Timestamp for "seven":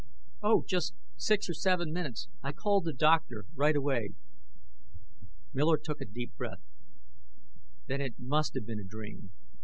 1.53-1.93